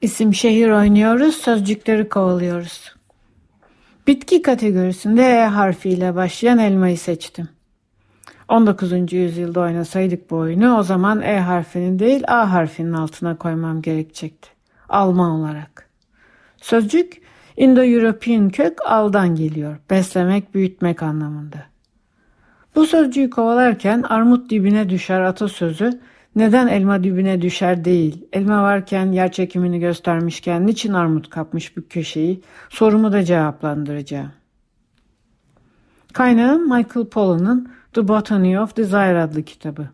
[0.00, 2.94] İsim şehir oynuyoruz, sözcükleri kovalıyoruz.
[4.06, 7.48] Bitki kategorisinde E harfiyle başlayan elmayı seçtim.
[8.48, 9.12] 19.
[9.12, 14.48] yüzyılda oynasaydık bu oyunu o zaman E harfinin değil A harfinin altına koymam gerekecekti.
[14.88, 15.88] Alman olarak.
[16.56, 17.22] Sözcük
[17.56, 19.76] Indo-European kök aldan geliyor.
[19.90, 21.58] Beslemek, büyütmek anlamında.
[22.74, 26.00] Bu sözcüğü kovalarken armut dibine düşer atasözü
[26.38, 28.26] neden elma dibine düşer değil.
[28.32, 34.32] Elma varken yer çekimini göstermişken niçin armut kapmış bu köşeyi sorumu da cevaplandıracağım.
[36.12, 39.88] Kaynağım Michael Pollan'ın The Botany of Desire adlı kitabı.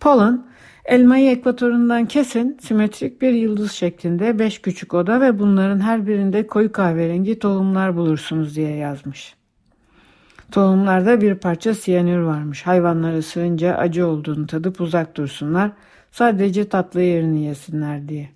[0.00, 0.46] Pollan,
[0.84, 6.72] elmayı ekvatorundan kesin simetrik bir yıldız şeklinde beş küçük oda ve bunların her birinde koyu
[6.72, 9.34] kahverengi tohumlar bulursunuz diye yazmış.
[10.52, 12.62] Tohumlarda bir parça siyanür varmış.
[12.66, 15.70] Hayvanlar ısırınca acı olduğunu tadıp uzak dursunlar.
[16.10, 18.28] Sadece tatlı yerini yesinler diye.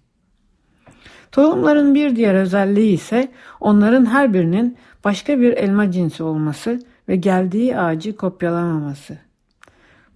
[1.33, 7.79] Tohumların bir diğer özelliği ise onların her birinin başka bir elma cinsi olması ve geldiği
[7.79, 9.19] ağacı kopyalamaması.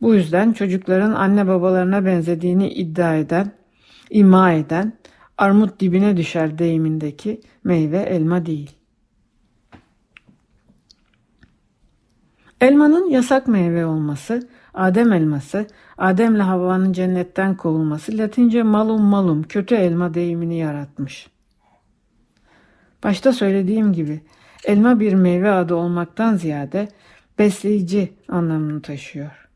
[0.00, 3.52] Bu yüzden çocukların anne babalarına benzediğini iddia eden,
[4.10, 4.92] ima eden,
[5.38, 8.70] armut dibine düşer deyimindeki meyve elma değil.
[12.62, 15.66] Elmanın yasak meyve olması, Adem elması,
[15.98, 21.28] Adem'le Havva'nın cennetten kovulması Latince malum malum kötü elma deyimini yaratmış.
[23.04, 24.20] Başta söylediğim gibi
[24.64, 26.88] elma bir meyve adı olmaktan ziyade
[27.38, 29.48] besleyici anlamını taşıyor.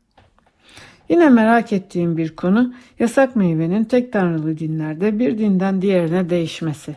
[1.09, 6.95] Yine merak ettiğim bir konu yasak meyvenin tek tanrılı dinlerde bir dinden diğerine değişmesi.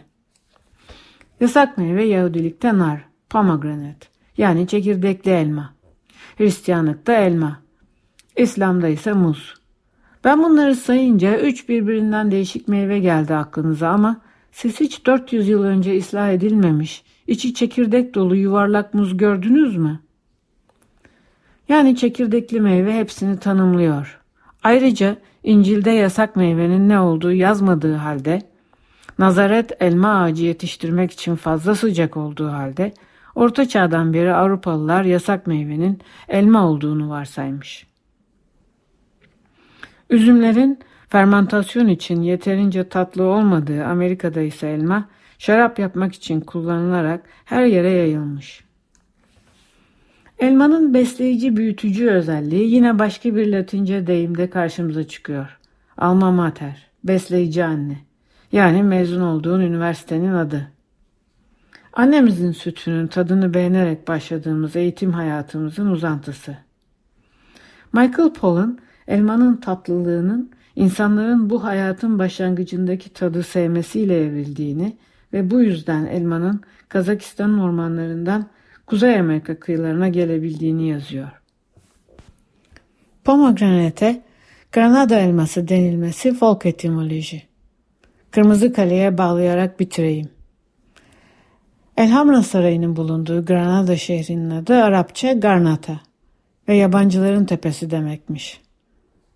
[1.40, 4.06] Yasak meyve Yahudilikte nar, pomegranate
[4.36, 5.79] yani çekirdekli elma.
[6.38, 7.60] Hristiyanlıkta elma.
[8.36, 9.54] İslam'da ise muz.
[10.24, 14.20] Ben bunları sayınca üç birbirinden değişik meyve geldi aklınıza ama
[14.52, 20.00] siz hiç 400 yıl önce ıslah edilmemiş, içi çekirdek dolu yuvarlak muz gördünüz mü?
[21.68, 24.20] Yani çekirdekli meyve hepsini tanımlıyor.
[24.62, 28.42] Ayrıca İncil'de yasak meyvenin ne olduğu yazmadığı halde,
[29.18, 32.92] Nazaret elma ağacı yetiştirmek için fazla sıcak olduğu halde,
[33.34, 35.98] Orta Çağ'dan beri Avrupalılar yasak meyvenin
[36.28, 37.86] elma olduğunu varsaymış.
[40.10, 45.08] Üzümlerin fermentasyon için yeterince tatlı olmadığı Amerika'da ise elma,
[45.38, 48.64] şarap yapmak için kullanılarak her yere yayılmış.
[50.38, 55.58] Elmanın besleyici büyütücü özelliği yine başka bir latince deyimde karşımıza çıkıyor.
[55.96, 57.98] Alma mater, besleyici anne.
[58.52, 60.72] Yani mezun olduğun üniversitenin adı.
[61.92, 66.56] Annemizin sütünün tadını beğenerek başladığımız eğitim hayatımızın uzantısı.
[67.92, 68.78] Michael Pollan,
[69.08, 74.96] elmanın tatlılığının insanların bu hayatın başlangıcındaki tadı sevmesiyle evrildiğini
[75.32, 78.46] ve bu yüzden elmanın Kazakistan'ın ormanlarından
[78.86, 81.28] Kuzey Amerika kıyılarına gelebildiğini yazıyor.
[83.24, 84.22] Pomegranate,
[84.72, 87.42] Granada elması denilmesi folk etimoloji.
[88.30, 90.39] Kırmızı Kale'ye bağlayarak bitireyim.
[92.00, 96.00] Elhamra Sarayı'nın bulunduğu Granada şehrinin adı Arapça Garnata
[96.68, 98.60] ve yabancıların tepesi demekmiş.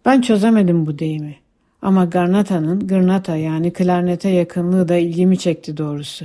[0.04, 1.36] Ben çözemedim bu deyimi
[1.82, 6.24] ama Garnata'nın Gırnata yani klarnete yakınlığı da ilgimi çekti doğrusu.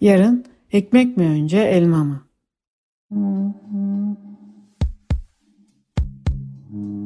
[0.00, 2.20] Yarın ekmek mi önce elma mı?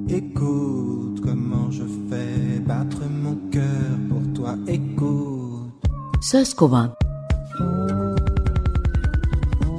[0.08, 4.56] Écoute comment je fais battre mon cœur pour toi.
[4.68, 5.88] Écoute.
[6.22, 7.07] Söz kovan.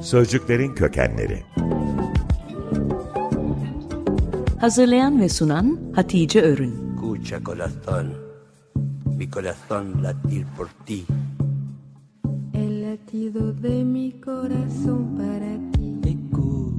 [0.01, 1.43] Sözcüklerin kökenleri.
[4.59, 6.89] Hazırlayan ve sunan Hatice Örün.
[7.19, 8.13] Escucha corazón,
[9.17, 11.05] mi corazón latir por ti.
[12.53, 16.09] El latido de mi corazón para ti.
[16.09, 16.78] Écoute.